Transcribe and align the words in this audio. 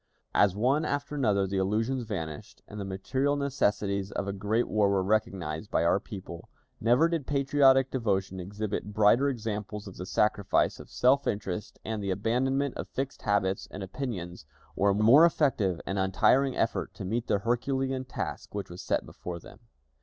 As 0.33 0.55
one 0.55 0.83
after 0.83 1.13
another 1.13 1.45
the 1.45 1.57
illusions 1.59 2.05
vanished, 2.05 2.63
and 2.67 2.79
the 2.79 2.83
material 2.85 3.35
necessities 3.35 4.11
of 4.11 4.27
a 4.27 4.33
great 4.33 4.67
war 4.67 4.89
were 4.89 5.03
recognized 5.03 5.69
by 5.69 5.83
our 5.83 5.99
people, 5.99 6.49
never 6.79 7.07
did 7.07 7.27
patriotic 7.27 7.91
devotion 7.91 8.39
exhibit 8.39 8.93
brighter 8.93 9.29
examples 9.29 9.85
of 9.87 9.97
the 9.97 10.07
sacrifice 10.07 10.79
of 10.79 10.89
self 10.89 11.27
interest 11.27 11.77
and 11.85 12.01
the 12.03 12.09
abandonment 12.09 12.73
of 12.77 12.87
fixed 12.87 13.21
habits 13.21 13.67
and 13.69 13.83
opinions, 13.83 14.47
or 14.75 14.95
more 14.95 15.23
effective 15.23 15.79
and 15.85 15.99
untiring 15.99 16.57
effort 16.57 16.95
to 16.95 17.05
meet 17.05 17.27
the 17.27 17.37
herculean 17.37 18.03
task 18.03 18.55
which 18.55 18.71
was 18.71 18.81
set 18.81 19.05
before 19.05 19.37
them. 19.39 19.59